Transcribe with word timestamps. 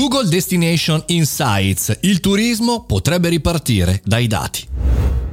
Google 0.00 0.30
Destination 0.30 1.02
Insights. 1.08 1.98
Il 2.00 2.20
turismo 2.20 2.84
potrebbe 2.84 3.28
ripartire 3.28 4.00
dai 4.02 4.26
dati. 4.26 4.69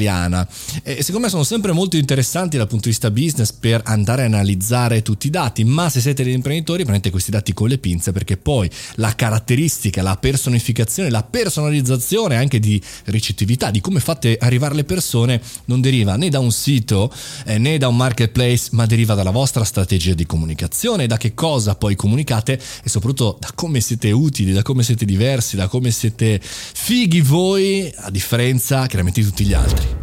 italiana. 0.07 0.47
E 0.83 1.03
secondo 1.03 1.27
me 1.27 1.29
sono 1.29 1.43
sempre 1.43 1.73
molto 1.73 1.97
interessanti 1.97 2.57
dal 2.57 2.69
punto 2.69 2.85
di 2.85 2.91
vista 2.91 3.11
business 3.11 3.53
per 3.53 3.83
andare 3.85 4.23
a 4.23 4.27
analizzare 4.27 5.03
tutti 5.03 5.27
i 5.27 5.31
dati, 5.31 5.65
ma 5.65 5.91
se 5.91 6.01
siete 6.01 6.23
degli 6.23 6.35
imprenditori 6.35 6.85
prendete 6.85 7.11
questi 7.11 7.31
dati 7.31 7.53
con 7.53 7.69
le 7.69 7.79
pinze 7.79 8.13
perché 8.13 8.37
poi 8.37 8.71
la 8.97 9.15
caratteristica, 9.15 10.03
la 10.03 10.17
personificazione, 10.17 11.11
la 11.11 11.23
personalizzazione 11.23 12.37
anche 12.37 12.61
di 12.61 12.81
ricettività, 13.07 13.71
di 13.71 13.81
come 13.81 14.01
fate 14.01 14.37
arrivare 14.41 14.75
le 14.75 14.85
persone, 14.85 15.41
non 15.67 15.81
deriva 15.81 16.17
né 16.17 16.29
da 16.29 16.39
un 16.39 16.53
sito 16.53 17.13
eh, 17.45 17.59
né 17.59 17.79
da 17.79 17.89
un 17.89 17.97
marketplace, 17.97 18.69
ma 18.73 18.87
deriva 18.87 19.15
dalla 19.15 19.31
vostra 19.31 19.65
strategia 19.65 20.15
di 20.15 20.27
comunicazione, 20.27 21.07
da 21.07 21.17
che 21.17 21.35
cosa 21.35 21.75
poi 21.75 21.97
comunicate 21.97 22.61
e 22.83 22.89
soprattutto 22.89 23.39
da 23.41 23.51
come 23.55 23.81
siete 23.81 24.11
utili, 24.13 24.53
da 24.53 24.63
come 24.63 24.83
siete 24.83 25.05
diversi, 25.05 25.57
da 25.57 25.69
come 25.69 25.91
siete 25.91 26.41
fighi 26.41 27.21
voi, 27.21 27.93
a 27.97 28.11
differenza 28.11 28.87
chiaramente 28.87 29.21
di 29.21 29.27
tutti 29.27 29.45
gli 29.45 29.55
altri. 29.55 29.96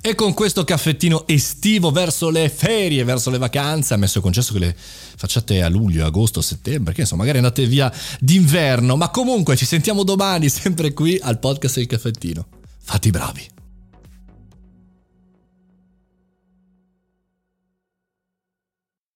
E 0.00 0.14
con 0.14 0.32
questo 0.32 0.62
caffettino 0.62 1.26
estivo 1.26 1.90
verso 1.90 2.30
le 2.30 2.48
ferie, 2.48 3.02
verso 3.02 3.30
le 3.30 3.38
vacanze, 3.38 3.94
ammesso 3.94 4.18
e 4.18 4.22
concesso 4.22 4.52
che 4.52 4.60
le 4.60 4.76
facciate 4.76 5.60
a 5.62 5.68
luglio, 5.68 6.06
agosto, 6.06 6.40
settembre, 6.40 6.94
che 6.94 7.00
insomma 7.00 7.22
magari 7.22 7.38
andate 7.38 7.66
via 7.66 7.92
d'inverno, 8.20 8.96
ma 8.96 9.10
comunque 9.10 9.56
ci 9.56 9.66
sentiamo 9.66 10.04
domani 10.04 10.48
sempre 10.50 10.92
qui 10.92 11.18
al 11.20 11.40
podcast 11.40 11.76
del 11.76 11.86
caffettino. 11.86 12.46
Fatti 12.80 13.10
bravi. 13.10 13.57